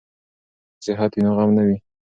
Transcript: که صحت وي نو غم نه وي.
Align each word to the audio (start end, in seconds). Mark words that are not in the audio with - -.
که 0.75 0.81
صحت 0.85 1.11
وي 1.15 1.21
نو 1.25 1.31
غم 1.37 1.49
نه 1.57 1.63
وي. 1.67 1.77